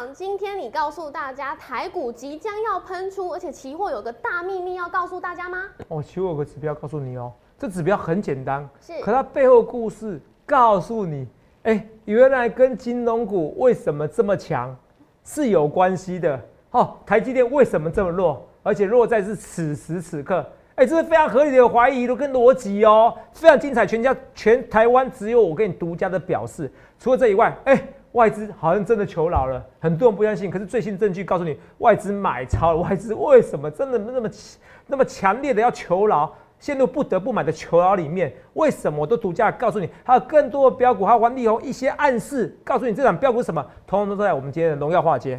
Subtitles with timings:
[0.00, 5.64] 长，今天你告诉大家台股即将要喷出，而且期货有个大秘密要告诉大家吗？
[5.88, 11.28] 哦，期货有个指标告诉你哦，这指标很简单，是可它背后故事告诉你，
[11.64, 14.74] 哎，原来跟金融股为什么这么强
[15.22, 16.40] 是有关系的。
[16.70, 20.46] 哦，台积电为什么这么弱，而且弱在是此时此刻，
[20.76, 26.72] 哎，这是非常合理的怀疑跟逻辑哦，非常精彩，全家全台湾只有我跟你独家的表示。
[26.98, 27.82] 除了这以外，哎。
[28.12, 30.50] 外资好像真的求饶了，很多人不相信。
[30.50, 32.78] 可是最新证据告诉你，外资买超了。
[32.78, 34.30] 外资为什么真的那么
[34.86, 38.32] 那么强烈的要求饶，陷入不得不买的求饶里面？
[38.54, 39.88] 为什么我都独家告诉你？
[40.02, 43.64] 还有更多的标股，还有王力宏一些暗示，告诉你这场标股什么？
[43.86, 45.38] 通通都在我们今天的荣耀化街。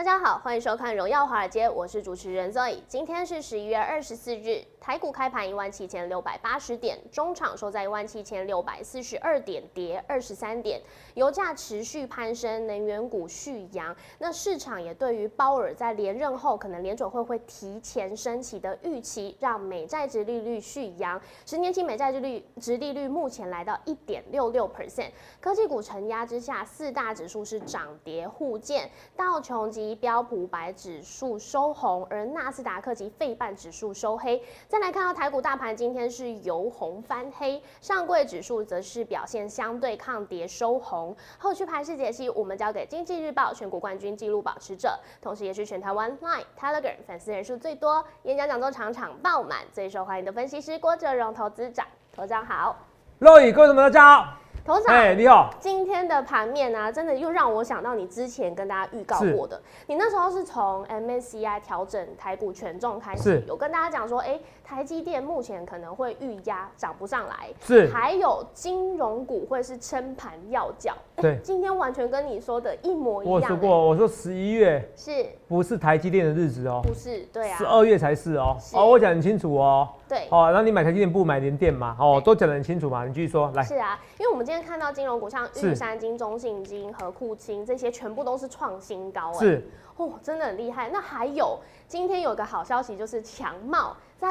[0.00, 2.78] 大家好，欢迎收看《荣耀华尔街》，我是主持人 Zoe。
[2.88, 10.80] 今天是十一月二十四日，台股开盘一万七千六百八十点，中场收在一万七千六百四十二点，跌二十三点。
[11.12, 13.94] 油价持续攀升，能源股续扬。
[14.18, 21.20] 那市场也对于鲍尔在连任后可能联准会会提前升息的预期，让美债值利率续扬。
[21.44, 25.10] 十年期美债值率值利率目前来到一点六六 percent。
[25.42, 34.42] 科技股承压之下，四大指数是涨跌互见，道琼及标普白指数收红，而纳斯达克及费半指数收黑。
[34.68, 41.16] 再来看到台股大盘，今天是由红翻黑，上柜指数则是表现相对抗跌收红。
[41.38, 52.76] 后续盘势解析，我们交给经济日报选股冠军纪录保持者，同时也是全台湾 Line、Telegram 粉丝人数最多、演讲讲座场场爆满、最受欢迎的分析师郭哲荣投资长，头长好，
[53.18, 54.39] 各位同学大家好。
[54.64, 55.52] 头长，哎，你好！
[55.58, 59.60] 今天的盘面啊，真的又让我想到你之前跟大家预告过的。
[59.86, 70.94] 你那时候是从 MSCI 调整台股权重开始，有跟大家讲说，哎，台积电目前可能会预压涨不上来，是，还有金融股会是撑盘要角。
[71.22, 73.34] 对，今天完全跟你说的一模一样。
[73.34, 76.80] 我说过，我说十一月是，不是台积电的日子哦？
[76.82, 78.56] 不是，对啊，十二月才是哦。
[78.74, 79.88] 哦，我讲很清楚哦。
[80.08, 81.96] 对，哦，然后你买台积电不买联电嘛？
[82.00, 83.04] 哦，都讲得很清楚嘛。
[83.06, 83.62] 你继续说，来。
[83.62, 89.32] 是啊，因为我们今天看到金融股，像玉山金、中信金、和库金这些，全部都是创新高。
[89.34, 90.90] 是，哦，真的很厉害。
[90.90, 94.28] 那还有，今天有个好消息，就是强茂在。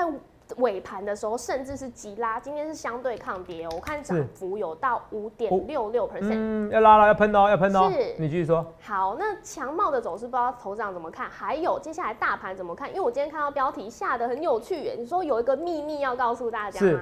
[0.58, 3.70] 尾盘的时候，甚至是急拉，今天是相对抗跌哦。
[3.74, 6.34] 我看涨幅有到五点六六 percent。
[6.34, 7.90] 嗯，要拉了，要喷哦，要喷哦。
[7.92, 8.66] 是，你继续说。
[8.82, 11.30] 好，那强茂的走势不知道头长怎么看？
[11.30, 12.90] 还有接下来大盘怎么看？
[12.90, 17.00] 因为我今天看到标题下的很有趣耶，你说有一个秘密要告诉大家吗？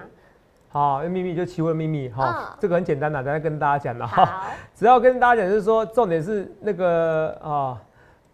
[0.69, 4.47] 好，秘密就期货秘密哈，这个很简单的，等下跟大家讲的哈。
[4.75, 7.81] 只要跟大家讲，就是说重点是那个啊，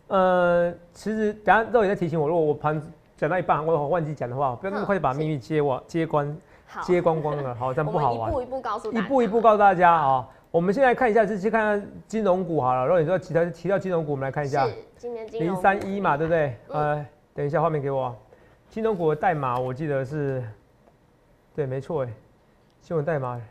[0.07, 2.81] 呃，其实等下肉也在提醒我，如果我盘。
[3.17, 6.37] 讲到一半，我忘记讲的话，不要那么快就把秘密揭完、揭光、
[6.83, 8.29] 揭光光了，好，这样不好玩。
[8.29, 10.27] 一步一步告诉，一步一步告诉大家啊。
[10.51, 12.85] 我们现在看一下，就先看金融股好了。
[12.85, 16.55] 如果你说其他提到金融股，我们来看一下，今年零三一嘛，对不对？
[16.67, 17.03] 呃，
[17.33, 18.15] 等一下画面给我，
[18.69, 20.43] 金融股的代码我记得是，
[21.55, 22.09] 对，没错，哎，
[22.81, 23.41] 新闻代码，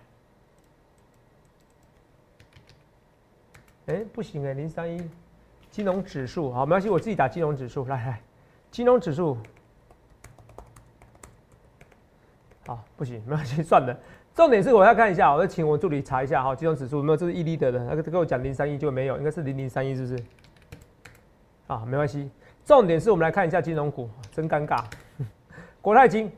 [3.86, 5.10] 哎，不行哎，零三一，
[5.72, 8.20] 金融指数，好，没关系，我自己打金融指数，来来，
[8.72, 9.36] 金融指数。
[12.66, 13.96] 好，不行， 没关系，算了。
[14.34, 17.16] 重点是我要看一下，我要请我助理查一下哈，金融指数有没有？
[17.16, 20.24] 这是伊利德的，那个跟我讲零三一就没有，应该是零零三一，是不是？
[21.66, 22.30] 啊，没关系。
[22.64, 24.82] 重点是我们来看一下金融股，真尴尬。
[25.82, 26.32] 国泰金，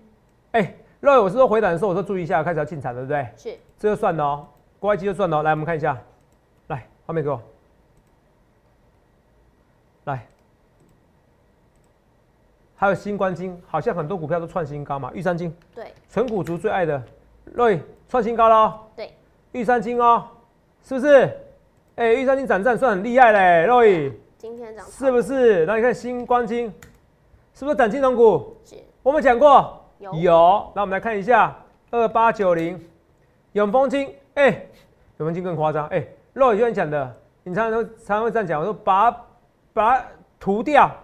[0.50, 3.28] 哎，若我是说回档的时候，我说注意一下，开始要进场，对不对？
[3.36, 3.56] 是。
[3.78, 4.48] 这就算了哦，
[4.80, 5.42] 国泰金就算了。
[5.44, 5.96] 来，我们看一下，
[6.66, 7.40] 来，画面给我，
[10.04, 10.26] 来。
[12.84, 15.10] 还有新冠金，好像很多股票都创新高嘛。
[15.14, 17.02] 玉山金，对，纯股族最爱的，
[17.54, 17.80] 瑞
[18.10, 18.78] 创新高了。
[18.94, 19.10] 对，
[19.52, 20.22] 玉山金哦，
[20.82, 21.34] 是不是？
[21.96, 24.12] 哎，玉山金涨涨算很厉害嘞，瑞。
[24.36, 24.84] 今天涨。
[24.84, 25.64] 是不是？
[25.64, 26.70] 那你看新冠金，
[27.54, 28.54] 是不是涨金融股？
[28.66, 28.76] 是。
[29.02, 29.82] 我们讲过。
[29.96, 30.12] 有。
[30.16, 30.72] 有。
[30.74, 31.56] 那我们来看一下
[31.90, 32.78] 二八九零，
[33.52, 34.50] 永丰金，哎，
[35.16, 39.10] 永丰金更夸张，哎，瑞就像讲的，你常常常常会这样讲，我说把
[39.72, 40.04] 把它
[40.38, 40.94] 涂掉。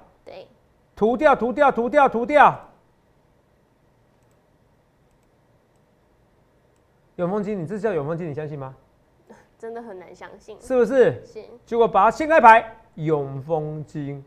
[1.00, 2.60] 涂掉，涂掉，涂掉，涂掉。
[7.16, 8.74] 永丰金，你这叫永丰金，你相信吗？
[9.58, 11.24] 真的很难相信，是不是？
[11.24, 11.42] 是。
[11.64, 14.22] 结果把它掀开牌，永丰金，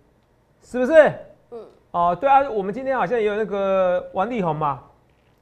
[0.63, 1.13] 是不是？
[1.51, 1.63] 嗯。
[1.91, 4.81] 哦，对啊，我们今天好像也有那个王力宏嘛，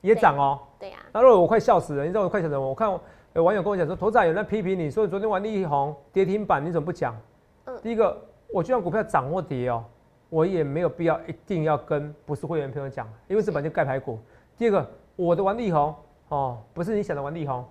[0.01, 0.60] 也涨哦。
[0.77, 0.98] 对呀。
[1.13, 2.92] 那若我快笑死了，你知道我快笑死了，我看
[3.36, 7.16] 有网友跟我讲说，头仔有人批评你说昨天玩力宏跌停板，你怎么不讲？
[7.68, 8.22] 嗯第一个，
[8.54, 9.86] 我就算股票涨或跌哦，
[10.31, 14.18] 我也没有必要一定要跟不是会员朋友讲，因为这本就盖牌股。
[14.57, 15.94] 第二个，我的玩力红
[16.30, 17.66] 哦，不是你想的玩力红，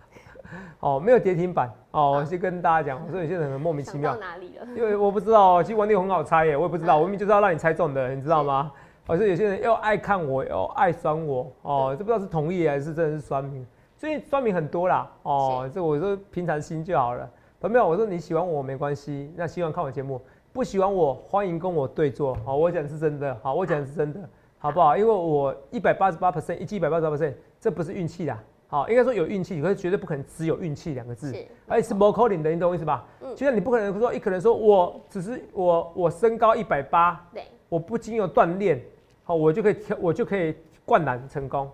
[0.80, 4.66] 哦，没有跌停板哦，我先跟大家讲，我说有些人很莫名其妙，哪里了？
[4.76, 8.70] 因为我不知道，其实玩力很好猜耶，我也不知道，我明明就是要让你猜中的，你知道吗？
[9.06, 13.66] 而且有些人又爱看我，又爱酸我，哦，这不知道是同意还是真的是酸民。
[13.96, 17.26] 最近酸民很多啦，哦，这我说平常心就好了。
[17.58, 20.20] 朋友，我说你喜欢我没关系，那希望看我节目，
[20.56, 24.26] 不喜欢我欢迎跟我对坐，好，我讲的是真的，好，我讲的是真的，
[24.56, 24.96] 好不好？
[24.96, 31.30] 因为我一百八十八 percent，一季一百八十八 percent，这不是运气啦，好，应该说有运气，可是绝对不可能只有运气两个字。
[31.30, 33.04] 是而且是 m o c o l i n 的，你懂我意思吧？
[33.20, 38.82] 嗯就像你不可能说一可能说我只是我我身高一百八，对，我不经由锻炼，
[39.24, 40.56] 好，我就可以跳，我就可以
[40.86, 41.70] 灌篮成功。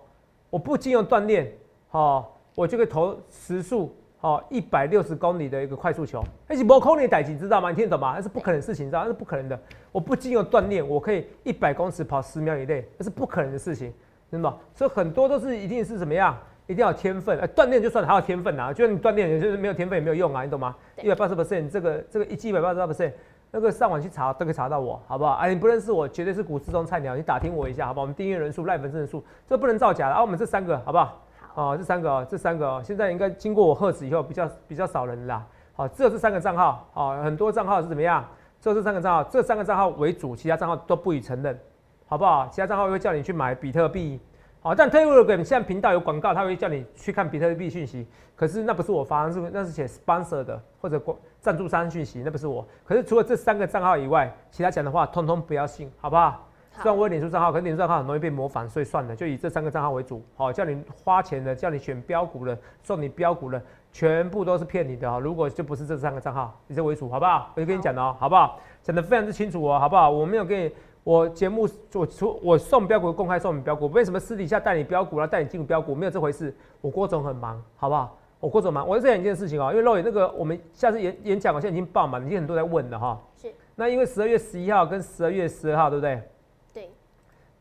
[0.49, 1.49] 我不经由锻炼，
[1.87, 6.23] 好，我就可以投时速好一百六十公里的一个快速球。
[6.47, 7.69] 那是 l i n 的代级，知道吗？
[7.69, 8.13] 你听得懂吗？
[8.15, 9.01] 那是不可能的事情，知道？
[9.01, 9.59] 那是不可能的。
[9.91, 13.93] 我不经由锻炼，我可以一百公尺跑十秒以内，那是不可能的事情，
[14.31, 14.55] 真的吗？
[14.73, 16.37] 所以很多都是一定是怎么样？
[16.67, 18.71] 一定要天分，呃，锻炼就算了，还要天分啊！
[18.71, 20.73] 就算你锻炼，就是没有天分也没有用啊，你懂吗？
[21.01, 23.11] 一百八十 percent，这个这个一季一百八十八 percent，
[23.51, 25.33] 那个上网去查都可以查到我，好不好？
[25.33, 28.03] 啊，你不认识我，绝对是股市中菜鸟，你打听我一下，好不好？
[28.03, 30.21] 我们订阅人数、赖粉丝人数，这不能造假的啊！
[30.21, 31.21] 我们这三个，好不好？
[31.55, 35.45] 哦，这三个哦，这三个哦，现在应该经过我核实以后，比较比较少人啦。
[35.75, 38.25] 好，只有这三个账号，哦，很多账号是怎么样？
[38.59, 41.59] 只有这三个账号，这三个账号为主，其他账号都不予承认，
[42.07, 42.47] 好不好？
[42.49, 44.19] 其他账号会叫你去买比特币，
[44.61, 52.65] 好，但 Telegram 现在频道有广告，他会叫你去看比特币讯息，可是那不是我发，是那是写 sponsor 的或者广赞助商讯息，那不是我。
[52.85, 56.47] 可是除了这三个账号以外，其他讲的话通通不要信，好不好？
[56.81, 60.23] 虽然我有脸书账号，可是脸书账号很容易被模仿，所以算了，就以这三个账号为主。
[60.35, 63.61] 好，叫你花钱的，叫你选标股的，送你标股的，
[63.91, 65.19] 全部都是骗你的哦。
[65.19, 67.51] 如果就不是这三个账号，以这为主，好不好？
[67.55, 68.59] 我就跟你讲了哦，好不好？
[68.81, 70.09] 讲的非常之清楚哦，好不好？
[70.09, 70.71] 我没有给你，
[71.03, 76.53] 我节目我出我送标股公开送你标股，为什么私底下带你标股，然后带你进入标股，没有这回事。
[76.81, 78.17] 我郭总很忙，好不好？
[78.39, 83.21] 我郭总忙，我再讲一件事情哦，因为肉眼那个我们下次演演讲，我现在已经爆满，已经很多人在问了哈。
[83.37, 86.15] 是，那因为十二月十一号跟十二月十二号，对不对？
[86.15, 86.23] 对，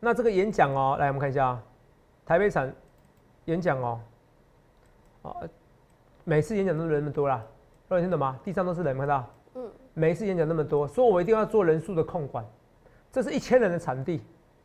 [0.05, 1.63] 那这个演讲哦，来我们看一下啊，
[2.27, 2.69] 台北场
[3.45, 4.01] 演讲哦，
[5.23, 5.49] 哦，
[6.25, 7.41] 每次演讲都人那么多啦，
[7.89, 8.37] 各位听懂吗？
[8.43, 9.25] 地上都是人，看到？
[9.55, 12.45] 嗯，每一次演讲那么多，所以我一定要做人数的控管。
[13.13, 14.21] 这是一千人的场地，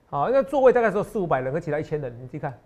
[0.09, 2.57] 好，那座位大概只有四五百人，和其他一千人，你自己看，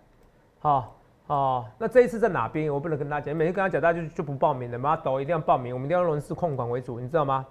[0.60, 0.96] 好。
[1.26, 2.72] 哦，那这一次在哪边？
[2.72, 4.78] 我不能跟大家讲，每次跟他讲，大家就就不报名了。
[4.78, 7.46] 妈抖一定要报名，我们一定要人事控管为主，你知道吗？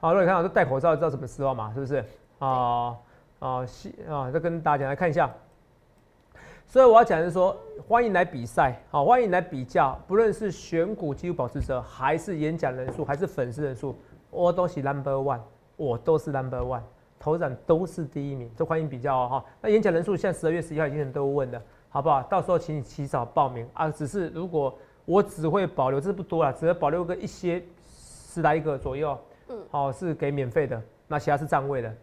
[0.00, 1.72] 好，如果你看我都戴口罩，知道什么时候嘛？
[1.72, 2.04] 是不是？
[2.40, 2.96] 哦
[3.44, 5.30] 哦，西啊，再跟大家讲来看一下。
[6.66, 7.54] 所以我要讲的是说，
[7.86, 13.94] 欢迎来比赛，好，欢迎来比较，不论是选股纪录保持者，还是演讲人数，还是粉丝人数，
[14.30, 15.40] 我都是 number one，
[15.76, 16.80] 我都是 number one，
[17.20, 19.44] 头展都是第一名，都欢迎比较哦哈。
[19.60, 21.60] 那演讲人数现在十二月十一号已经很多问了，
[21.90, 22.22] 好不好？
[22.22, 23.90] 到时候请你提早报名啊。
[23.90, 24.74] 只是如果
[25.04, 29.18] 我只会保留，这不多了，只会保留个一些十来个左右，
[29.50, 31.94] 嗯好、是给免费的，那其他是占位的，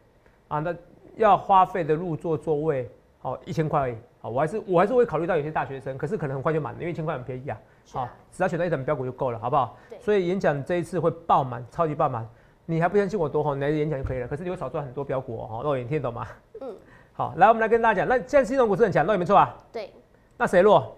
[0.47, 0.71] 啊，那
[1.15, 7.59] 要花费的入座座位，好一千块而已，好，我还是我还是会考虑到有些大学生，可是可能很快就满了，因为一千块很便宜啊，
[7.91, 9.77] 好是啊，，只要选到一档标股就够了，好不好？
[9.89, 9.99] 对？
[9.99, 12.27] 所以演讲这一次会爆满，超级爆满，
[12.65, 16.27] 你还不相信我多红，你来演讲就可以了，可是你会少赚很多标股哦，哦肉眼听得懂吗？
[16.61, 16.75] 嗯，
[17.13, 19.91] 好，来我们来跟大家讲，那现在金融股是很强，肉眼没错啊，对，
[20.37, 20.97] 那谁弱？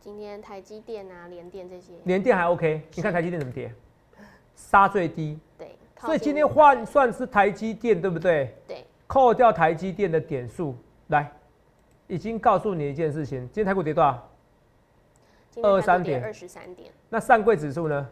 [0.00, 3.72] 今天台积电啊、联电这些，联电还 OK，你看台积电怎么跌，
[4.54, 8.54] 杀最低，对，靠所以今天换算是台积电，对不对？
[8.66, 10.74] 对，扣掉台积电的点数，
[11.08, 11.30] 来，
[12.06, 14.28] 已经告诉你一件事情，今天台股跌多少？
[15.50, 16.24] 今天23点。
[16.24, 16.90] 二十三点。
[17.08, 18.08] 那上柜指数呢？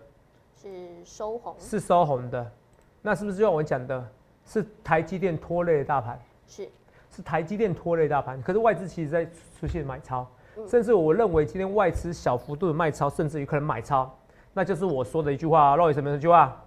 [0.61, 0.69] 是
[1.05, 2.53] 收红，是收红的，
[3.01, 4.07] 那是不是就像我讲的，
[4.45, 6.21] 是台积电拖累的大盘？
[6.47, 6.69] 是。
[7.11, 9.25] 是台积电拖累大盘，可是外资其实在
[9.59, 10.69] 出现买超，嗯。
[10.69, 14.15] 甚至我认为今天外资小幅度的卖超，甚至于可能买超，
[14.53, 16.63] 那就是我说的一句话，肉眼什么一句话？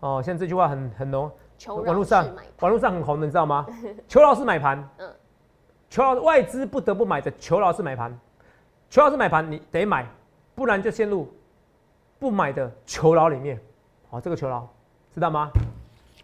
[0.00, 2.26] 哦，现在这句话很很浓，求网络上
[2.60, 3.66] 网络上很红的，你知道吗？
[4.08, 5.10] 求老师买盘，嗯
[5.90, 8.16] 求老外资不得不买的求老师买盘，
[8.90, 10.06] 求老师买盘你得买，
[10.54, 11.26] 不然就陷入
[12.18, 13.58] 不买的求饶里面。
[14.10, 14.68] 好、这个求饶
[15.14, 15.50] 知道吗？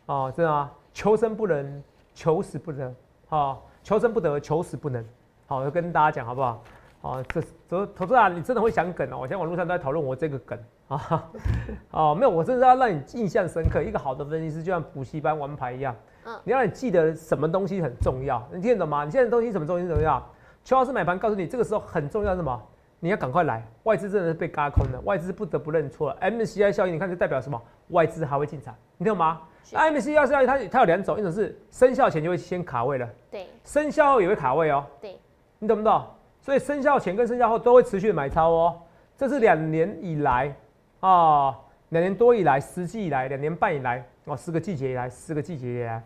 [0.07, 0.71] 哦，知道吗？
[0.93, 1.83] 求生不能，
[2.15, 2.95] 求死不能。
[3.29, 5.05] 好、求生不得，求死不能。
[5.47, 6.63] 好，我跟大家讲好不好？
[7.05, 9.19] 哦，这投投资啊，你真的会想梗哦。
[9.21, 10.59] 我现在网络上都在讨论我这个梗
[10.89, 11.31] 啊。
[11.93, 13.83] 哦，没有，我真的是要让你印象深刻。
[13.83, 15.95] 一个好的分析师就像补习班玩牌一样，
[16.25, 19.05] 嗯你要让你记得什么东西很重要，你听得懂吗？
[19.05, 20.27] 你现在的东西什么东西很重要？
[20.65, 22.63] 邱老师买盘告诉你，这个时候很重要是什么？
[23.01, 26.17] 你要赶快来，外资真的是被嘎空的，外资不得不认错了。
[26.23, 27.61] MCI 效应，你看这代表什么？
[27.89, 29.43] 外资还会进场，你懂吗？
[29.71, 34.87] 那 MCI 效应它它有两种，一种是生效前就会先卡位了，对生效后也会卡位哦。
[35.03, 35.19] 对，
[35.59, 36.03] 你懂不懂？
[36.45, 38.83] 所以生效前跟生效后都会持续的买超哦。
[39.17, 40.55] 这是两年以来
[41.01, 41.59] 啊，
[41.89, 46.05] 两年多以来，十季以来，两年半以来，哦，四个季节以来，四个季节以来，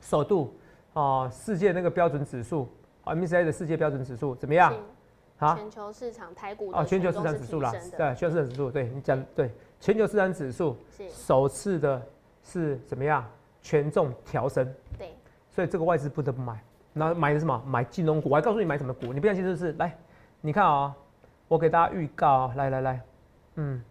[0.00, 0.54] 首度
[0.92, 2.68] 哦，世界那个标准指数
[3.02, 4.72] 啊，MCI 的世界标准指数怎么样？
[5.40, 10.76] 啊，全球市场台股哦，全球市场指数啦，对，全球市场指数，对你讲对，全球市场指数
[11.08, 12.00] 首次的
[12.44, 13.28] 是怎么样？
[13.62, 14.64] 权重调升，
[14.96, 15.12] 对，
[15.50, 16.62] 所以这个外资不得不买。
[16.92, 17.62] 那买的什么？
[17.66, 18.28] 买金融股。
[18.28, 19.72] 我还告诉你买什么股，你不相信是不是？
[19.74, 19.96] 来，
[20.40, 20.94] 你看啊，
[21.48, 23.00] 我给大家预告，来来来，
[23.54, 23.82] 嗯，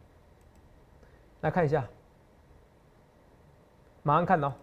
[1.41, 1.85] 来看一下，
[4.03, 4.53] 马上看哦。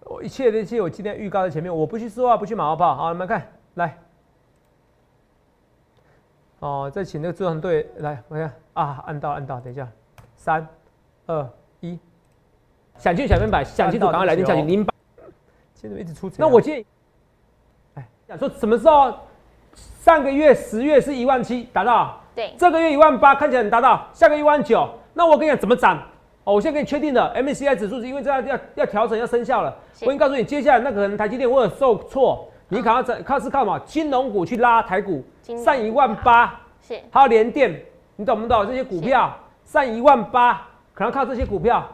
[0.00, 2.94] 我一切的一切，我今天预告在前面，我不去说话，不去马后炮。
[2.96, 3.98] 好，你们看，来，
[6.60, 9.86] 哦，再请那个助团队来，我看啊，按到按到，等一下，
[10.34, 10.66] 三、
[11.26, 11.98] 二、一，
[12.98, 14.92] 想去想明白，想清楚，赶快来电下去，零八，
[15.74, 16.86] 现在一直出那我建议，
[17.94, 19.14] 哎，想说什么时候？
[20.00, 25.98] 上个月十月是一万七达到，对，这个月一万八看起来很达到，下个月一万九，那我跟你讲怎么涨？
[26.44, 29.76] 哦，我现在给你确定了，MCI 指数是因为这样要要调整要生效了。
[30.00, 35.22] 我已经告诉你，接下来那可能台积电或者受挫，你可能在靠是靠嘛金融股去拉台股
[35.62, 36.98] 上一万八，是。
[37.10, 37.78] 还有联电，
[38.16, 38.66] 你懂不懂？
[38.66, 41.86] 这些股票上一万八，可能靠这些股票，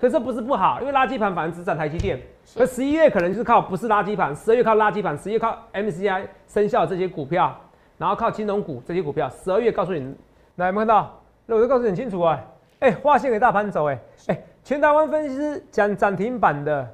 [0.00, 2.20] 可是不是不好，因为垃圾盘反而只涨台积电。
[2.56, 7.54] 而十一月可能就是靠不是垃圾盘，十二月靠垃圾盘，十一月靠 MCI 生效这些股票，
[7.98, 10.14] 然后靠金融股这些股票，十二月告诉你，
[10.56, 11.20] 来有没有看到？
[11.46, 12.40] 那我就告诉你很清楚啊。
[12.78, 13.98] 哎，划线给大盘走，哎。
[14.28, 16.88] 哎，全台湾分析师讲涨停板的，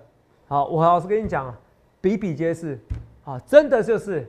[0.48, 1.54] 好，我老实跟你讲啊，
[2.00, 2.78] 比比皆是，
[3.24, 4.26] 啊，真的就是，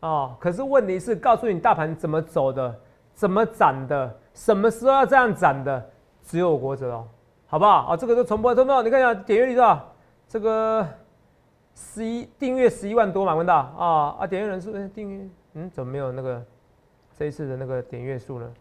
[0.00, 2.74] 啊，可是问题是告诉你大盘怎么走的，
[3.14, 5.90] 怎么涨的，什么时候要这样涨的，
[6.22, 7.04] 只有国者哦，
[7.46, 7.86] 好不好？
[7.86, 9.92] 啊，这个都重播，重播，你看一下点阅率多少？
[10.28, 10.86] 这个
[11.74, 16.42] 十一订阅十一万多嘛，问到啊啊，点阅人数订阅，嗯，怎么没有那个
[17.16, 18.52] 这一次的那个点阅数呢？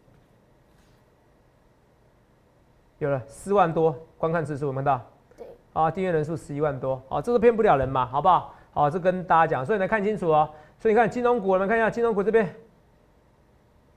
[2.99, 5.01] 有了四万多观看次数，有没有到？
[5.37, 5.45] 对。
[5.73, 8.53] 啊，订阅人数十一万多，啊，这个骗不了人嘛，好不好？
[8.71, 10.49] 好，这跟大家讲，所以来看清楚哦。
[10.77, 12.53] 所以你看金融股，我们看一下金融股这边，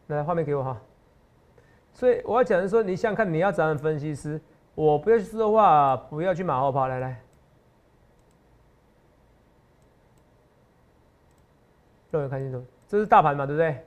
[0.06, 0.80] 来画面给我哈。
[1.92, 4.40] 所以我要讲的是说，你想看你要找分析师，
[4.78, 7.20] 我不要去说话，不要去马后炮，来来。
[12.12, 13.84] 让我看清楚，这是大盘嘛，对不对？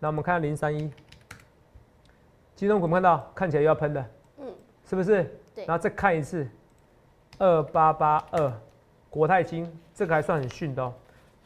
[0.00, 0.92] 那我们看零三一，
[2.56, 4.04] 金融股看到看起来又要喷的。
[4.84, 5.22] 是不是？
[5.54, 5.64] 对。
[5.64, 6.44] 然后再看一次，
[7.38, 8.52] 二八八二，
[9.08, 10.92] 国泰金这个还算很逊的哦。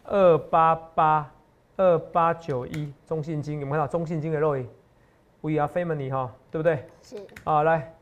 [0.05, 1.31] 二八八
[1.77, 4.67] 二八九一，中信金有没有看到中信金的肉眼
[5.43, 6.89] ？We are family 哈，对不对？
[7.03, 7.19] 是。
[7.45, 7.95] 啊，来，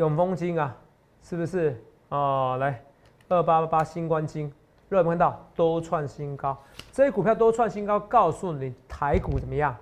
[0.00, 0.74] 永丰金啊，
[1.22, 1.78] 是不是？
[2.08, 2.82] 哦，来，
[3.28, 4.46] 二八八八新冠金，
[4.88, 6.56] 有没有看到都创新高？
[6.90, 9.76] 这些股票都创新高，告诉你台股怎么样？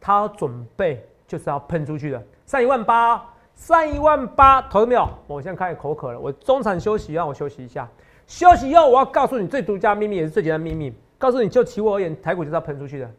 [0.00, 3.20] 它准备就是要喷出去的，上一万八。
[3.56, 5.08] 上一万八，投了没有？
[5.26, 7.88] 我现在开始口渴了，我中场休息，让我休息一下。
[8.28, 10.92] 休息以后，我要告诉你最独家秘密，也是最简单秘密。
[11.18, 13.10] 告诉你就其我而言，台股就是要喷出去的。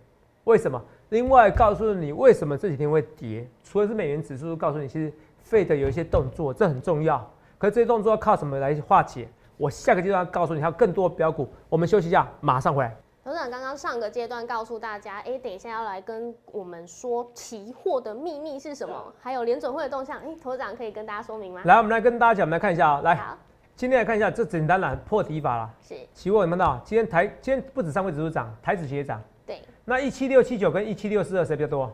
[0.46, 0.82] 为什么？
[1.10, 3.48] 另外告诉你为什么这几天会跌？
[3.64, 5.12] 除了是美元指数，告诉你其实
[5.46, 7.18] 费的有一些动作，这很重要。
[7.58, 9.30] 可是这些动作要靠什么来化解？
[9.56, 11.48] 我下个阶段告诉你，还有更多标股。
[11.70, 12.94] 我们休息一下，马上回来。
[13.24, 21.62] 董事长刚刚上个阶段告诉大家，哎，等一下要来跟我们说期货的秘密是什么，还有联准会的动向，哎，董事长可以跟大家说明吗？
[21.64, 23.20] 来，我们来跟大家讲，我们来看一下啊，来，
[23.76, 25.74] 今天来看一下，这简单了，破题法了。
[25.82, 26.80] 是期货有没有到？
[26.84, 29.22] 今天台今天不止上位指数涨，台指期也涨。
[29.46, 29.62] 对。
[29.86, 31.92] 那一七六七九跟一七六四二谁比较多？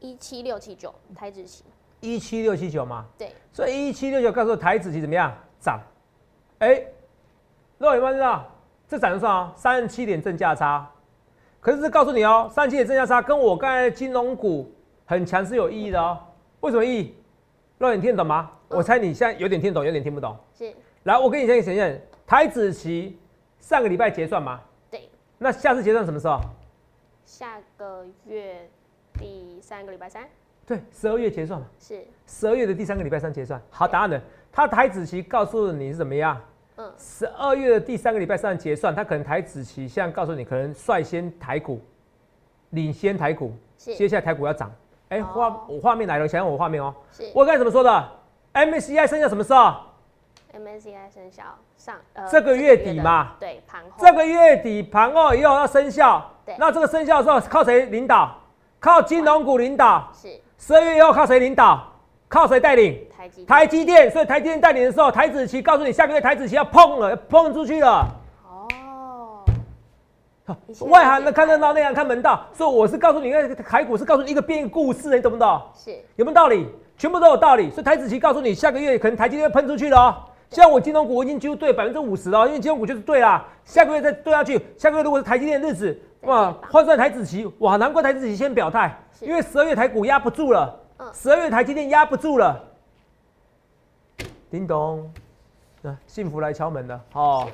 [0.00, 1.64] 一七六七九台指期。
[2.00, 3.06] 一七六七九嘛。
[3.16, 3.32] 对。
[3.52, 5.32] 所以一七六九告诉台子期怎么样？
[5.60, 5.80] 涨。
[6.58, 6.82] 哎，
[7.78, 8.46] 各位有没有知道？
[8.88, 10.88] 这涨得算啊，三十七点正价差。
[11.60, 14.72] 可是告诉你哦，三十七点正价差跟我刚才金融股
[15.04, 16.18] 很强是有意义的哦。
[16.60, 17.14] 为什么意义？
[17.78, 18.50] 让你听懂吗？
[18.68, 20.36] 我猜你现在有点听懂，有点听不懂。
[20.54, 20.72] 是。
[21.02, 23.18] 来，我给你先承认台子期
[23.60, 24.60] 上个礼拜结算吗？
[24.90, 25.08] 对。
[25.36, 26.40] 那下次结算什么时候？
[27.24, 28.68] 下个月
[29.18, 30.26] 第三个礼拜三。
[30.68, 31.66] 对，十二月结算嘛。
[31.80, 31.98] 是。
[32.26, 33.58] 十二月的第三个礼拜三结算。
[33.70, 34.20] 好，答案呢？
[34.52, 36.38] 他台子期告诉你是怎么样？
[36.98, 41.80] 十二月的第三个礼拜三结算，他可能台子期现在告诉你，可能率先台股
[42.70, 44.70] 领先台股，接下来台股要涨。
[45.08, 46.94] 哎，画我画面来了，想想我画面哦。
[47.34, 48.08] 我刚才怎么说的
[48.52, 49.74] ？MCI 生效什么时候
[50.52, 51.44] MSCI 生效
[51.76, 58.36] 上呃这个月底嘛的对盘后这个月底盘后以后要生效对，那这个生效的时候靠谁领导？
[58.80, 60.10] 靠金融股领导。
[60.14, 61.82] 是十二月以后靠谁领导？
[62.28, 62.98] 靠谁带领？
[63.16, 64.10] 台积台积电。
[64.10, 68.06] 所以台积电带领的时候，台子期告诉你下个月台子期要碰了，要碰出去了。
[70.80, 72.44] 外行的看热闹，内行看门道。
[72.52, 75.62] 所以我是告诉你，那个台股是告诉你一个变一个故事，你懂不懂？
[75.74, 76.66] 是有没有道理？
[76.96, 77.70] 全部都有道理。
[77.70, 80.16] 所以台子期告诉你，下个月可能台积电会喷出去了哦。
[80.50, 83.46] 像我金融股我已经几乎对百分之五十了，因为金融股就是对啦。
[83.64, 92.64] 下个月再对下去，下个月如果是台积电的日子，哇，换算台子期，哇，难怪台子期先表态，是因为十二月台股压不住了嗯，十二月台积电压不住了。
[94.50, 95.12] 叮咚，
[95.82, 97.46] 啊，幸福来敲门了，哦，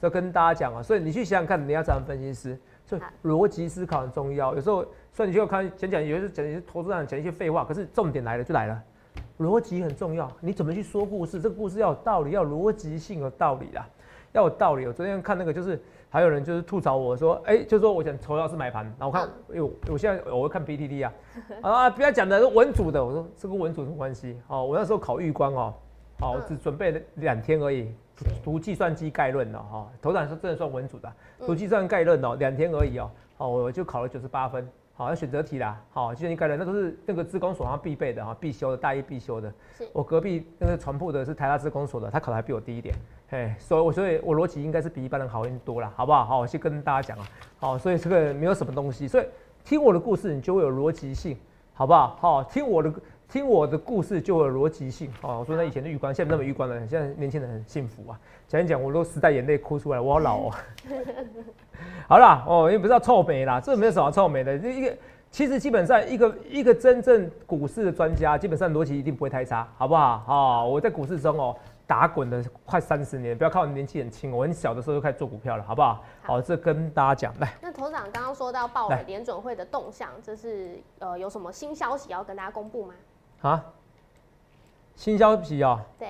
[0.00, 4.54] 这跟大家讲啊，所以你去想想看，你要怎样分析师，所以好逻辑思考很重要。
[4.54, 8.82] 有时候，虽然你就看讲讲，有时候讲一些投资上讲一些废话，可是重点来了就来了，
[9.38, 10.30] 逻辑很重要。
[10.40, 11.40] 你怎么去说故事？
[11.40, 13.88] 这个故事要有道理，要有逻辑性，有道理啦，
[14.32, 14.86] 要有道理。
[14.86, 19.22] 我昨天看那个，就是还有人就是吐槽我说，哎、就说我想筹要是买盘，然后我看，
[19.52, 21.12] 哎呦，我现在我会看 PTT 啊，
[21.62, 24.38] 啊，不要讲的是文组的，我说这跟文组什么关系？
[24.48, 25.74] 哦，我那时候考预官哦，
[26.18, 27.94] 好，我只准备了两天而已，
[28.42, 31.12] 读计算机概论哦，哈，头长是真的算文组的，
[31.46, 39.88] 读计算概论哦，两天而已哦，好，我就考了九十八分，好，要选择题啦，好，计算机概论那都是那个自工所上必备的哈，必修的，大一必修的是。
[39.92, 42.94] 我隔壁那个床铺的是台大自工所的，他考的还比我低一点，
[43.28, 46.24] 嘿，所以我所以我逻辑应该是比一般人好很多了，好不好？
[46.26, 47.26] 好，我先跟大家讲啊，
[47.58, 49.24] 好，所以这个没有什么东西，所以
[49.64, 51.38] 听我的故事你就会有逻辑性，
[51.72, 52.16] 好不好？
[52.20, 52.92] 好，听我的
[53.32, 55.10] 听我的故事就有逻辑性。
[55.22, 58.20] 哦，我说那以前的玉官，现在那么玉官了，现在年轻人很幸福啊。
[58.46, 60.54] 讲一讲，我都时代眼泪哭出来，我好老哦。
[62.06, 64.58] 好啦，哦，也不是要臭美啦，这没有什么臭美的。
[64.58, 64.94] 这一个
[65.30, 70.22] 其实基本上一个一个真正股市的专家，基本上逻辑一定不会太差，好不好？
[70.28, 76.04] 哦，我在股市中哦打滚了快三十年，不要看我年纪很轻，我很小的时候就开始做股票了，好不好？
[76.20, 77.54] 好，这跟大家讲，来。
[77.62, 82.92] 那头长刚刚说到鲍来尔联准会的动向，这是呃有什么新消息要跟大家公布吗？
[83.42, 83.64] 啊，
[84.94, 86.08] 新消息啊，对，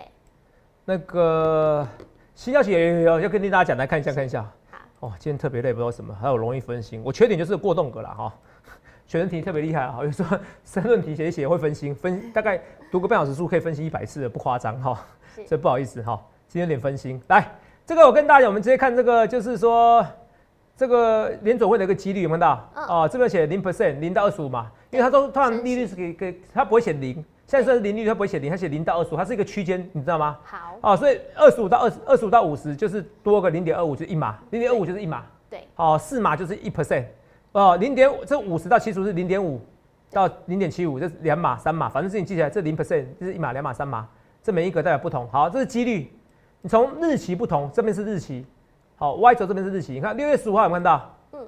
[0.85, 1.87] 那个
[2.35, 4.42] 新消息有有有要跟大家讲，来看一下看一下。
[4.71, 7.01] 好，哦，今天特别累，不知道为什么，还有容易分心。
[7.03, 8.35] 我缺点就是过动格了哈，
[9.09, 15.03] 选择题特别厉害哈，有时候 申论题写一写会分心，分大概读个半小时书可以分析一百次，不夸张哈。
[15.35, 17.18] 是所以不好意思哈，今天有点分心。
[17.29, 17.51] 来，
[17.87, 20.07] 这个我跟大家讲，我们直接看这个，就是说
[20.83, 22.71] 这个联总会的一个几率有没有看到？
[22.75, 22.85] 嗯。
[22.87, 27.14] 哦，这边写零 percent，零到二十五嘛，因为它都通常利率是给给它不会写零，
[27.47, 30.37] 现在算是零利率，它不会写零，它写零到二十五，它是一个区间，你知道吗？
[30.42, 37.05] 好，哦，所以二十五到二十，二十五到五十就是多个零点二五，就是一码，零点二五就是一码，对，哦，四码就是一 percent，
[37.53, 39.61] 哦，零点这五十到七十是零点五
[40.11, 44.09] 到零点七五，这是两码三码，反正是你记起来，这零 percent 就是一码两码三码，
[44.42, 45.29] 这每一个代表不同。
[45.31, 46.12] 好，这是几率，
[46.61, 48.45] 你从日期不同，这边是日期，
[48.96, 51.14] 好，Y 轴这边是日期，你看六月十五号有没有看到？
[51.33, 51.46] 嗯，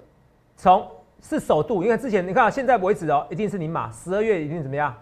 [0.56, 0.86] 从
[1.20, 4.94] 是首度，因为之前你看现在为止哦，一定是零码，十二月一定怎么样？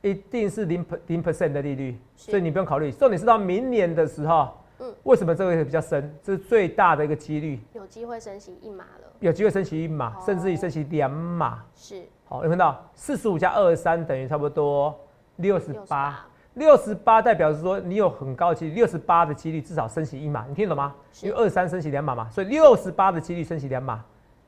[0.00, 2.90] 一定是零零 percent 的利率，所以你不用考虑。
[2.90, 4.48] 重点是到明年的时候，
[4.80, 6.12] 嗯为什么这个会比较深？
[6.20, 11.62] 这是最大的一个几率，有机会升息一码了，有机会升息一码，哦甚至于升息两码。
[11.76, 14.98] 是好，有看到四十五加二十三等于差不多
[15.36, 16.14] 六十八，68
[16.54, 20.94] 六十八代表是说你有很高的几率，六十八的几率至少升息一码，你听懂吗？
[21.22, 24.04] 因为二三升息两码嘛，所以六十八的几率升息两码，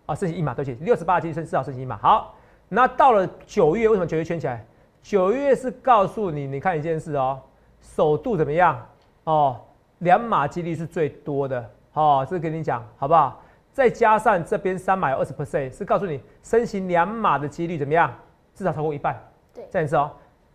[0.07, 1.97] 啊，升息一码，对不起，六十八的几率升至少升息一码。
[1.97, 2.35] 好，
[2.69, 4.64] 那到了九月，为什么九月圈起来？
[5.03, 7.40] 九月是告诉你，你看一件事哦，
[7.81, 8.87] 首度怎么样？
[9.25, 9.61] 哦，
[10.01, 13.40] 两码几率是最多的，哦，这个跟你讲好不好？
[13.73, 18.12] 再加上这边三码有二十 percent，是告诉你升息两码的几率怎么样？
[18.55, 19.19] 至少超过一半。
[19.53, 20.11] 对再一次哦，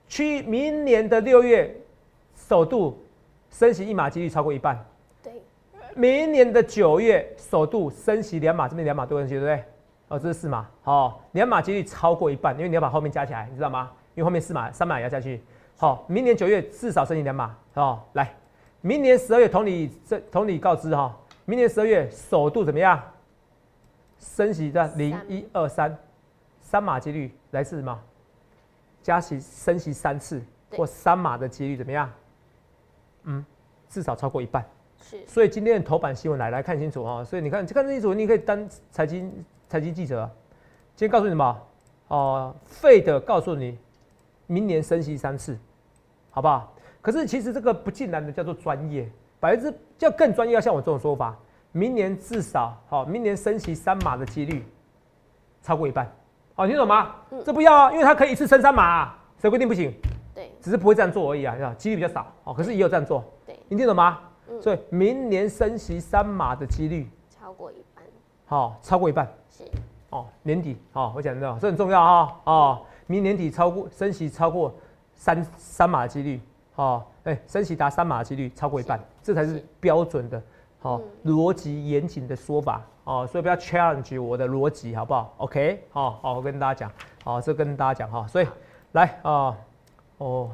[0.10, 1.74] 去明年的六月，
[2.36, 3.02] 首度
[3.50, 4.84] 升息一码几率超过一半。
[5.24, 5.32] 对，
[5.96, 9.64] 明年的九月，首度升息两码，这边两码多升息，对不对？
[10.08, 13.92] 哦，这是四码，好、两码几率超过一半，因为你要把后面加起来，你知道吗？
[14.16, 15.40] 因为后面四码、三码也要加去。
[15.78, 18.34] 好、明年九月至少升息两码，哦，来，
[18.82, 23.00] 明年十二月同理这同理告知哈、明年十二月首度怎么样？
[24.18, 25.96] 升息的零一二三，
[26.60, 27.98] 三码几率来自什么？
[29.10, 32.08] 加息升息三次或三码的几率怎么样？
[33.24, 33.44] 嗯，
[33.90, 34.64] 至少超过一半。
[35.02, 40.32] 是所以今天的头版新闻来来看清楚哈、所以你看看清楚，你可以当财经财经记者啊。
[40.96, 41.62] 今天告诉你什么？
[42.10, 43.80] 哦、费的告诉你，
[44.46, 45.58] 明年升息三次，
[46.30, 46.72] 好不好？
[47.02, 51.36] 可是其实这个不尽然的叫做专业，百分之叫更专业，要像我这种说法，
[51.72, 54.64] 明年至少好、明年升息三码的几率
[55.64, 56.08] 超过一半，
[56.60, 57.16] 好、你听懂吗？
[57.32, 57.42] 嗯。
[57.46, 59.94] 这不要啊，因为它可以一次升三码、啊，谁规定不行？
[60.36, 60.52] 对。
[60.60, 61.74] 只是不会这样做而已啊，是吧？
[61.78, 63.24] 几率比较少，哦，可是也有这样做。
[63.46, 64.20] 对，你听懂吗？
[64.60, 68.04] 所以明年升息三码的几率超过一半，
[68.46, 69.26] 好、超过一半。
[69.50, 69.64] 是。
[70.10, 74.74] 哦，年底哦，我讲的这很重要啊哦，明年底超过升息超过
[75.14, 76.42] 三三码的几率
[76.76, 79.66] 哦，哎、升息达三码的几率超过一半，这才是是。
[79.80, 80.44] 标准的
[80.82, 86.92] 好逻辑严谨的说法哦，所以不要 challenge 我的逻辑好不好？OK 好、好，我跟大家讲
[87.24, 88.48] 好、这跟大家讲哈、所以
[88.92, 89.58] 来啊、
[90.20, 90.52] 哦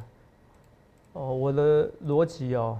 [1.11, 2.79] 哦，我的逻辑哦。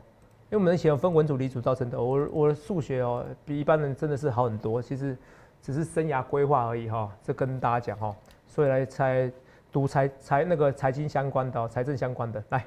[0.49, 5.17] 因为我们以前分文组、理组造成的，我我的数学哦比一般人真的是好很多，其实
[5.61, 8.15] 只是生涯规划而已哈、这跟大家讲哈、
[8.47, 9.29] 所以来猜
[9.73, 12.65] 读财财那个财经相关的、哦、财政相关的来，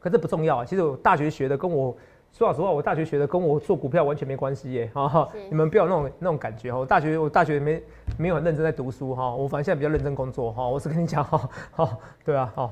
[0.00, 0.64] 可这不重要啊。
[0.64, 1.94] 其实我大学学的跟我
[2.32, 6.78] 说老实话，我大学学的跟我做股票完全没关系耶哈、哈你们不要有那种那种感觉哈。
[6.78, 7.82] 我大学我大学没
[8.18, 12.70] 没有很认真在读书哈、我反正现在比较认真工作哈、我是跟你讲哈，哈、对啊哈、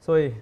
[0.00, 0.34] 所以。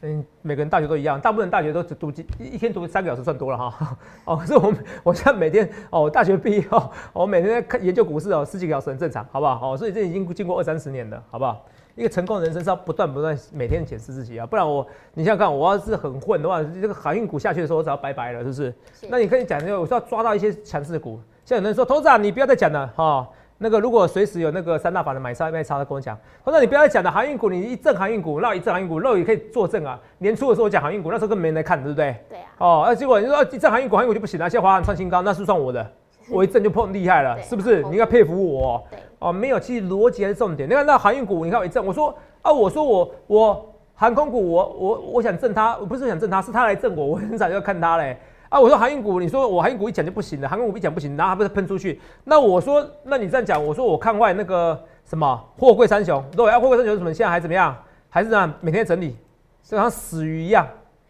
[0.00, 3.98] 嗯，每个人大学都一样，大部分大学都只读几一一天读三个小时算多了哈。
[4.26, 9.72] 哦，可是我我现在每天哦，我大学毕业哦，我每天在看研究股市哦，十几个小时很正常，好不好？
[9.72, 11.66] 哦，所以这已经经过二三十年了，好不好？
[11.98, 18.72] 一个成功的人生是要不断不断每天检视自己啊，不然我你想想看，我要是很混的话，这个航运股下去的时候，我早要拜拜了，是不是？
[19.00, 21.18] 是那你可以讲，我是要抓到一些强势的股。
[21.44, 29.98] 像有人说，投资长你不要再讲了哈、那个如果随时有那个三大法的买超卖超，他跟我讲，投资长你不要再讲了，航运股你一震航运股，那一震航运股，肉也可以作证啊。
[30.18, 32.14] 年初的时候我讲航运股，那时候根本没人来看，对不对？
[32.28, 35.90] 对啊，哦，那、结果你说一震航运股，航运股就不行了，现在华航创新高，那是算我的，
[36.30, 37.82] 我一震就碰厉害了，是不是？
[37.84, 38.82] 你应该佩服我哦。
[39.20, 40.68] 哦，没有，其实逻辑还是重点。
[40.68, 48.16] 你看那航运股，你看我一震，我说啊，我说我我航空股，我我我想震它，我不是想震它，是它来震我，我很早就要看它嘞。
[48.48, 52.00] 啊，我说航运股，你说我航运股一讲就不行了，航空股一讲不行，然后还不是喷出去？
[52.24, 57.76] 那我说，那你这样讲，我说我看坏那个什么货柜三雄，对，啊，货柜三雄怎么现在还怎么样？
[58.08, 59.16] 还是这样每天整理，
[59.62, 60.66] 就像死鱼一样，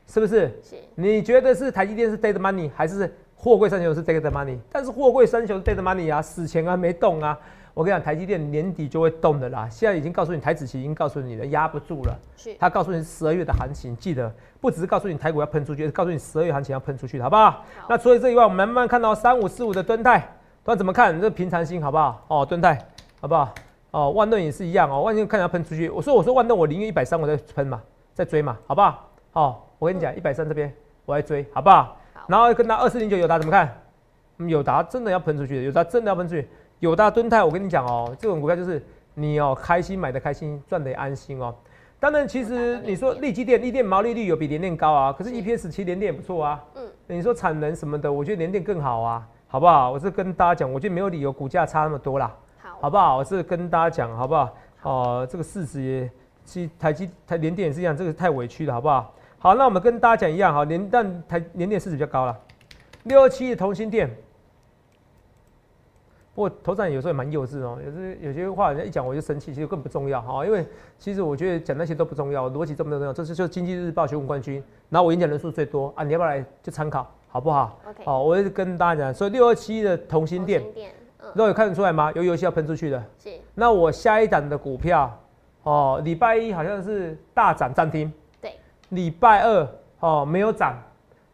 [0.09, 0.51] 是不是？
[0.63, 4.59] 是你觉得是台积电是 dead money 还是货柜三雄是 dead money？
[4.71, 7.39] 但是货柜三雄是 dead money 啊，死前啊没动啊。
[7.73, 9.69] 我跟你讲，台积电年底就会动的啦。
[9.71, 12.19] 现在已经告诉你，台子期已经告诉你了，压不住了。
[12.37, 14.29] 是他告诉你十二月的行情，记得
[14.61, 17.65] 不只是告诉你台股要喷出去，是告诉你十二月行情要喷出去，好不好？
[17.89, 20.19] 那除了这以外，我们慢慢看到三五四五的敦泰，
[20.65, 21.21] 敦泰怎么看？
[21.21, 22.25] 这平常心好不好？
[22.27, 22.77] 哦，敦泰
[23.21, 23.55] 好不好？
[23.93, 25.89] 哦，万润也是一样哦，万润看要喷出去。
[25.89, 27.81] 我说我说万润我宁愿一百三我再喷嘛，
[28.13, 29.09] 再追嘛，好不好？
[29.35, 30.75] 哦，我跟你讲，一百三这边
[31.05, 31.97] 我来追，好不好？
[32.29, 33.67] 好然后跟他二四零九友达怎么看？
[34.39, 36.49] 嗯友达真的要喷出去的，友达真的要喷出去。
[36.79, 38.81] 友达、敦泰，我跟你讲哦，这种股票就是
[39.15, 41.53] 你哦开心买的开心，赚的也安心哦。
[41.99, 46.65] 当然，其实你说利基电，利电毛利率有比联电高啊，可是 EPS 其实联电也不错啊。
[46.77, 49.91] 嗯，你说产能什么的，我觉得联电更好啊，好不好？
[49.91, 53.17] 我是跟大家讲，我觉得没有理由股价差那么多啦，好，好不好？
[53.17, 54.55] 我是跟大家讲，好不好？
[54.83, 56.09] 哦、这个市值也，
[56.45, 59.13] 其实台积台联电也是一样，这个太委屈了，好不好？
[59.41, 62.37] 好，那我们跟大家讲一样，哈，联但台联电市值比较高了，
[63.05, 64.11] 六二七的同心店。
[66.35, 70.65] 不过头上有时候也蛮幼稚哦，有时有些话人家一讲我就生气，其实更不重要哈，因为
[70.97, 80.63] 其实我觉得讲那些都不重要，逻辑这么重要，这是就是经济日报选股冠军，然后我演讲人数最多啊，你要不要来就参考好不好？OK，好，我就跟大家讲，所以六二七的同心店，
[81.35, 82.13] 都有看得出来吗？
[82.13, 85.17] 有游戏要喷出去的，是那我下一档的股票，
[85.65, 88.18] 哦，礼拜一好像是大涨涨停，对，
[88.91, 89.69] 礼拜二
[90.01, 90.75] 哦没有涨，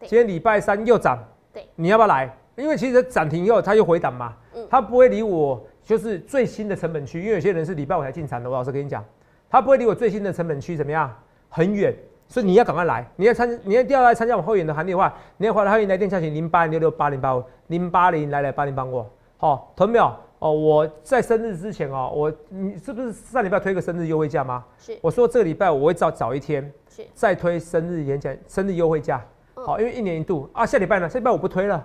[0.00, 1.18] 今天礼拜三又涨，
[1.52, 2.34] 对，你要不要来？
[2.56, 4.66] 因为其实涨停以后它又回档嘛，嗯。
[4.70, 9.04] 它不会离我就是最新的成本区，因为有些人是礼拜五才进场的，我老实跟你讲，
[9.50, 11.12] 它不会离我最新的成本区怎么样？
[11.48, 11.94] 很远，
[12.26, 20.12] 所以你要赶快来，你要参，你要第二来参加我们会员的行列的话，你要回来会员来电下询零八零六六八零八五零八零来来八零帮我，好、同没有？
[20.44, 24.62] 哦，我在生日之前哦，我你是不是上礼拜推个生日优惠价吗？
[24.76, 31.08] 是我说这个礼拜我会早早一天是再推生日演讲生日优惠价，嗯好、因为一年一度啊，下礼拜呢？
[31.08, 31.82] 下礼拜我不推了，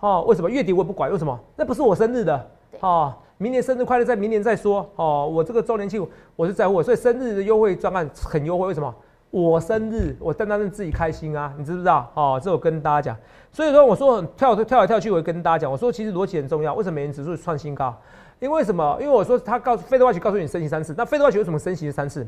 [0.00, 0.50] 哦，为什么？
[0.50, 1.38] 月底我也不管，为什么？
[1.54, 8.92] 那不是我生日的对，哦，明年生日快乐，在明年再说，哦，我这个周年庆我是在乎，所以生日的优惠专案很优惠，为什么？
[9.30, 12.10] 我生日，我单单是自己开心啊，你知不知道？
[12.14, 13.16] 哦，这我跟大家讲，
[13.52, 17.96] 所以说我说跳跳来跳去，我会跟大家讲，我说其实逻辑很重要，为什么美元指数创新高？
[18.40, 18.98] 因为什么？
[19.00, 22.26] 因为我说他告诉费德外奇告诉你升息三次，那费德外奇为什么升息三次？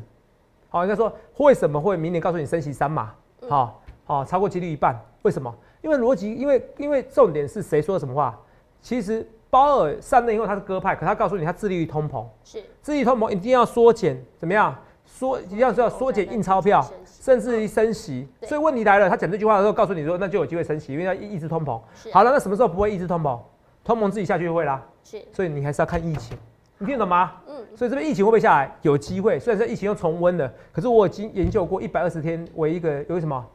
[0.69, 3.11] 好，应该说为什么会明年告诉你升息三码？
[3.49, 5.53] 好、好、超过几率一半，为什么？
[5.81, 8.39] 因为逻辑，因为因为重点是谁说什么话？
[8.81, 14.73] 其实鲍尔上任以后他是鸽派，可他告诉你他致力于通膨，是致力于通膨一定要缩减，怎么样？
[15.15, 18.27] 缩一定要是要缩减印钞票，甚至于升息。
[18.41, 21.79] 所以问题来了，他讲这句话的时候，告诉你说那就有机会升息，因为要抑制通膨。
[22.11, 23.39] 好了，那什么时候不会抑制通膨？
[23.83, 24.83] 通膨自己下去就会啦。
[25.03, 26.35] 是所以你还是要看疫情，
[26.79, 27.33] 你听得懂吗？
[27.47, 28.75] 嗯所以这边疫情会不会下来？
[28.81, 33.45] 有机会，虽然说疫情又重温了，可是我已经研究过一百二十天为一个有什么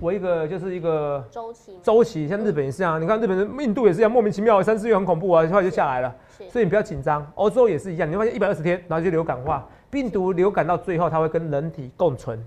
[0.00, 6.14] 我一个就是一个周期周期，像日本也是这样，你看日本的印度也是一样，莫名其妙三四月很恐怖啊，后来就下来了。
[6.36, 12.44] 是所以你不要紧张，欧洲也是一样，你会发现一百二十天，然后就流感化，病毒流感到最后它会跟人体共存，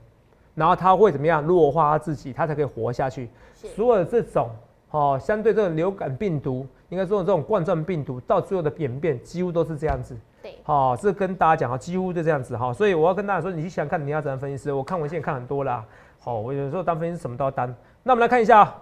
[0.53, 3.29] 然后它会怎么样弱化它自己，它才可以活下去。
[3.55, 4.49] 所有的这种
[4.91, 10.13] 哦，相对这种流感病毒，应该说这种冠状病毒，到最后的演变几乎都是这样子。
[10.43, 15.85] 对好、这跟大家讲啊，几乎就这样子哈，所以我要跟大家说，你去想看你要怎样分析师，我看文献看很多啦。
[16.19, 17.73] 好、我有时候当分析师什么都要当。
[18.03, 18.75] 那我们来看一下，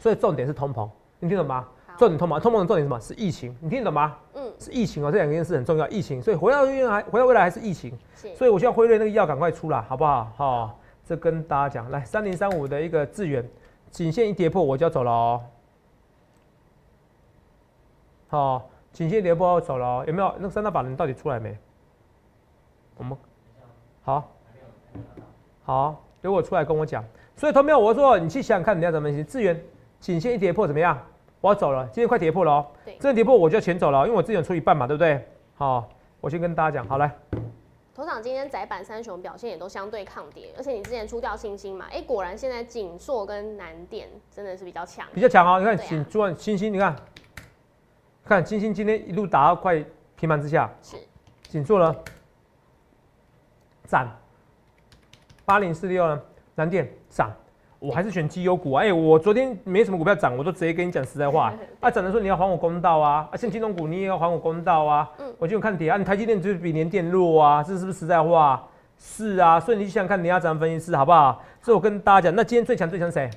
[0.00, 1.64] 所以重点是通膨，你听懂吗？
[1.92, 3.00] 好重点通膨，通膨的重点是什么？
[3.00, 4.16] 是疫情，你听得懂吗？
[4.34, 5.88] 嗯是疫情哦，这两件事很重要。
[5.88, 7.96] 疫情，所以回到未来，回到未来还是疫情，
[8.36, 10.32] 所以我希望辉瑞那个药赶快出来，好不好？
[10.36, 13.48] 好、这跟大家讲，来三零三五的一个资源，
[13.90, 15.40] 颈线一跌破我就要走了哦。
[18.28, 20.32] 好、颈线一跌破要走了哦，有没有？
[20.36, 21.56] 那个三大法人到底出来没？
[22.96, 23.18] 我们
[24.02, 24.32] 好，
[25.64, 27.04] 好，如果出来跟我讲。
[27.34, 29.24] 所以同没有，我说你去想想看，你要怎么分析？
[29.24, 29.60] 资源
[29.98, 30.96] 颈线一跌破怎么样？
[31.42, 32.66] 我要走了，今天快跌破了哦。
[32.84, 35.28] 对这跌破我就要钱走了，因为我资源出一半嘛，对不对？
[35.56, 35.88] 好，
[36.20, 37.12] 我先跟大家讲，好来。
[37.94, 45.04] 头场今天窄板三雄表现也都相对抗跌，而且你之前出掉星星嘛，哎、果然现在锦硕跟南电真的是比较强。
[45.12, 45.58] 比较强哦。
[45.58, 46.96] 你看锦昨晚星星，你看，
[48.24, 50.96] 看星星今天一路打到快平盘之下，是
[51.48, 51.94] 锦硕呢
[53.84, 54.08] 涨，
[55.44, 56.22] 八零四六呢，
[56.54, 57.30] 南电涨。
[57.82, 58.84] 我还是选绩优股啊！
[58.84, 61.52] 哎、我昨天没什么股票涨，我都直接跟你讲实在话。
[61.80, 63.28] 啊，涨的时候你要还我公道啊！
[63.32, 65.10] 啊，像金融股你也要还我公道啊！
[65.18, 68.62] 嗯我就看跌啊，你台积电就是比联电弱啊，这是不是实在话？
[68.96, 71.42] 是啊，所以你去想想看，你要怎样分析师好不好？
[71.60, 73.28] 所以我跟大家讲，那今天最强最强谁？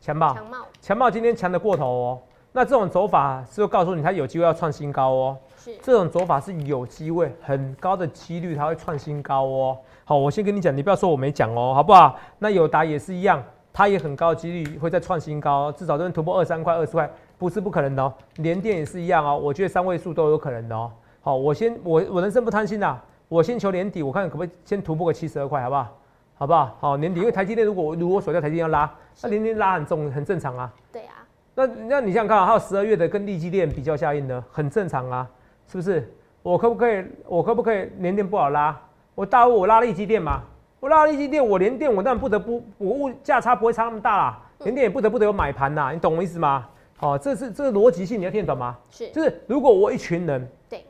[0.00, 0.32] 强茂。
[0.32, 2.18] 强茂强茂今天强的过头哦，
[2.52, 5.36] 那这种走法是不是告诉你它有机会要创新高哦？
[5.58, 9.76] 是这种走法是有机会，很高的几率它会创新高哦。
[10.06, 12.18] 好，我先跟你讲，你不要说我没讲哦，好不好？
[12.38, 18.12] 那友达也是一样，它也很高的几率会再创新高，至少都能突破二三块、二十块，不是不可能的哦。
[18.36, 20.90] 联电也是一样哦，我觉得三位数都有可能的哦。
[21.22, 25.96] 好，我先我我人生不贪心啦，我先求年底，我看可不可以先突破个七十二块，好不好？
[26.34, 26.76] 好不好？
[26.80, 28.90] 好，年底因为台积电如果如果锁掉台积电要拉，
[29.22, 30.72] 那年底拉很重很正常啊。
[30.90, 35.28] 对啊，那那你想想看啊，还有十二月的跟利基电比较效应呢，很正常啊，
[35.68, 36.12] 是不是？
[36.42, 37.04] 我可不可以？
[37.26, 38.74] 我可不可以年电不好拉？
[39.14, 40.42] 我大物我拉利基电嘛，
[40.80, 46.66] 我拉利基电，我连电我当然不得不，我物价差不会差那么大啦，连电也不得不得有买盘呐，你懂我意思吗？
[47.00, 48.76] 哦、这是这个逻辑性你要听得懂吗？
[48.90, 50.84] 是就是如果我一群人，对，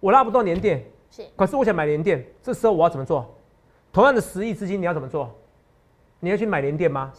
[0.00, 3.32] 我拉不动连电，是可是我想买连电，这时候我要怎么做？
[3.92, 5.32] 同样的十亿资金，你要怎么做？
[6.20, 7.12] 你要去买连电吗？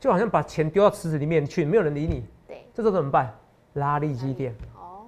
[0.00, 3.32] 就好像把钱丢到池子里面去，没有人理你，对这时候怎么办？
[3.74, 5.06] 拉力基电，哦，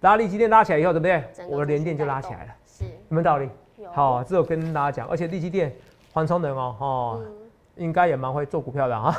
[0.00, 3.48] 拉力基电拉起来以后，对不对我的连电就拉起来了，是有没有道理？
[3.86, 5.74] 有好，这我跟大家讲，而且利基电
[6.12, 7.32] 黄崇仁哦，哦，嗯
[7.76, 9.14] 应该也蛮会做股票的哈。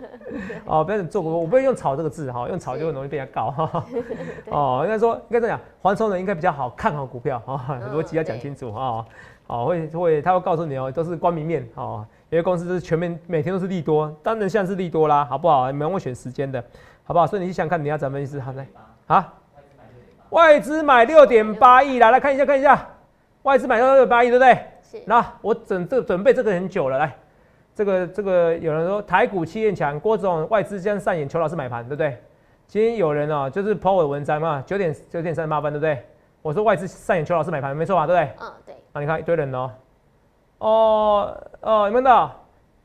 [0.66, 3.84] 哦，不要做股，我不会用炒这个字哈，用炒就很容易被人家告哈。
[4.50, 9.04] 哦，应该说应该这样讲，黄崇仁应该比较好看好股票哈，嗯逻辑要讲清楚哈。
[9.48, 12.06] 哦，会会他会告诉你哦，都是光明面哦。
[12.30, 15.70] 有些公司就是全面每天都是利多，当然像是利多啦，好不好？
[15.72, 16.62] 你们会选时间的，
[17.04, 17.26] 好不好？
[17.26, 18.66] 所以你想想看你要怎么意思，好来
[19.06, 19.32] 啊，
[20.30, 22.86] 外资买六点八亿啦，来看一下看一下，
[23.42, 24.58] 外资买到六点八亿，对不对？
[24.82, 27.14] 是那我准这准备这个很久了，来，
[27.74, 32.16] 这个这个有人说台股气焰强，郭总外资将上演邱老师买盘，对不对？
[32.66, 36.04] 今天有人哦，就是 po 我的文章嘛，九点九点三十八分，对不对？
[36.42, 38.06] 我说外资上演邱老师买盘，没错吧？
[38.06, 38.46] 对不对？
[38.46, 39.70] 嗯对啊，你看一堆人哦，
[40.58, 42.30] 哦哦，你们的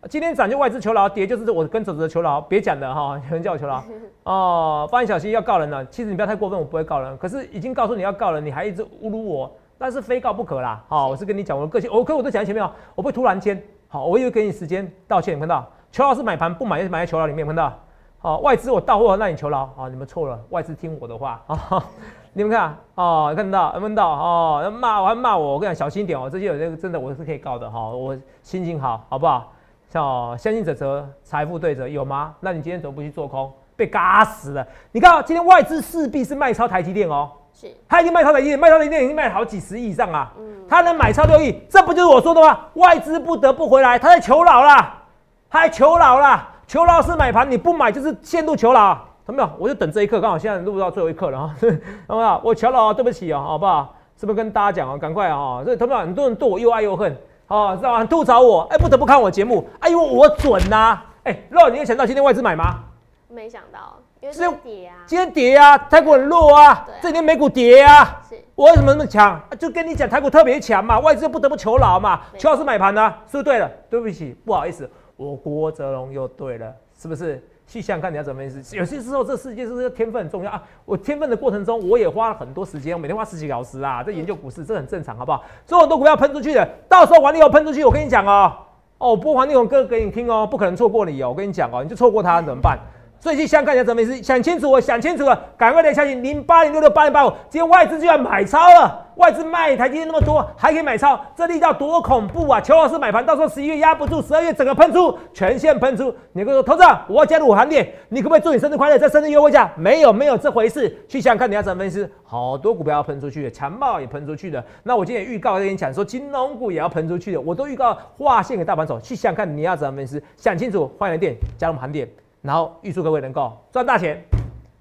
[0.10, 3.84] 今天涨就外资求饶，跌就是我跟走着求饶，别讲了哈， 有人叫我求饶
[4.24, 5.86] 哦，发现小心要告人了。
[5.86, 10.82] 其实你不要太过分，我不会告人，可是已经告诉你要告人，你还一直侮辱我，那是非告不可啦。
[10.88, 15.70] 好、我是跟你讲我的个性，我可我都讲在前面哦，我不会突然间，好，我也会给你时间道歉，有看到？
[15.92, 17.74] 求老师买盘，不买就买在求饶里面，有看到？
[18.18, 21.84] 好、外资我到货，那你求饶，好、你们错了，外资听我的话啊。
[22.32, 24.72] 你们看哦，看到有看到哦？
[24.72, 29.52] 骂我还骂我，我跟你讲小心一点哦，这些有这个真的我是可以告的哈、我心情好，好不好？
[29.90, 32.34] 像、哦、相信者则财富对折有吗？
[32.40, 33.52] 那你今天怎么不去做空？
[33.76, 34.66] 被嘎死了！
[34.94, 42.60] 你看、哦、今天外资势必是卖超台积电哦，是他已经卖超台积电，卖超台积电已经卖了好几十亿以上啊，嗯他能买超六亿，这不就是我说的吗？
[42.74, 45.02] 外资不得不回来，他在求饶啦，
[45.50, 49.00] 他在求饶啦，求饶是买盘，你不买就是陷入求饶。
[49.26, 49.50] 懂没有？
[49.58, 51.56] 我就等这一刻，刚好现在录到最后一刻了哈，
[52.08, 52.42] 懂没有？
[52.44, 53.96] 我求饶，对不起啊，好不好？
[54.20, 54.98] 是不是跟大家讲啊？
[54.98, 55.62] 赶快啊！
[55.64, 56.02] 所以懂没有？
[56.02, 57.16] 很多人对我又爱又恨，
[57.48, 58.04] 哦，知道吗？
[58.04, 62.82] 吐槽我，哎，不得不看我节目，哎呦，我准呐、哎，肉，你有想到今天外资买吗？
[63.30, 63.96] 没想到，
[64.32, 68.22] 是是跌啊，今天跌啊，台股很弱啊这几天美股跌啊，
[68.56, 69.32] 我为什么那么强？
[69.32, 73.70] 啊就跟你讲，台股特别强嘛，外资不得不求饶嘛，求饶是买盘的、是不是对了？
[73.90, 77.44] 对不起，不好意思，我郭泽龙又对了，是不是？
[77.66, 78.76] 去想看你要怎么意思。
[78.76, 80.62] 有些时候这世界是不是天分很重要啊。
[80.84, 85.42] 我天分的过程中，我也花了很多时间，我每天花十几个小时啊，在研究股市，这很正常，好不好？
[85.66, 88.54] 所以很多股票喷出去的，到时候黄力宏喷出去，我跟你讲哦，
[88.98, 92.78] 哦，播黄力宏歌给你听哦，不可能错过你哦，我跟你讲哦，你就错过他怎么办？
[92.78, 94.24] 所以去香港，你要怎么意思？
[94.24, 102.60] 想清楚我想清楚了，赶快来相信零八零六六八零八五，今天外资居然买超了，外资卖台积电那么多，还可以买超，这力道多恐怖啊！
[102.60, 106.14] 邱老师买盘，到时候十一月压不住，十二月整个喷出，全线喷出。
[106.34, 109.72] 你跟我说，投资者，我要加入我行列，你可不可以祝你生日快乐，在生日优惠价？
[109.78, 110.94] 没有，没有这回事。
[111.08, 112.08] 去想看你要怎么分析？
[112.24, 114.64] 好多股票要喷出去的，强暴也喷出去的。
[114.82, 120.22] 那我今天预告跟你讲说，金融股也要喷出去的，我都预告划线给大盘手，去想看你要怎么分析？
[120.36, 122.08] 想清楚，欢迎店加入行列。
[122.44, 124.22] 然后预祝各位能够赚大钱。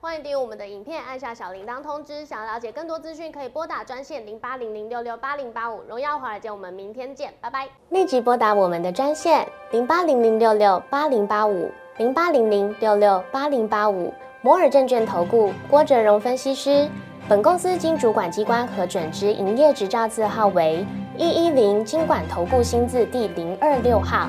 [0.00, 2.24] 欢迎订阅我们的影片，按下小铃铛通知。
[2.26, 5.80] 想要了解更多资讯，可以拨打专线零八零零六六八零八五。
[5.88, 7.68] 荣耀华尔街，我们明天见，拜拜。
[7.90, 14.12] 立即拨打我们的专线零八零零六六八零八五零八零零六六八零八五。
[14.40, 16.88] 摩尔证券投顾郭哲荣分析师。
[17.28, 20.84] 本公司经主管机关核准之营业执照字号为
[21.16, 24.28] 一一零金管投顾新字第零二六号。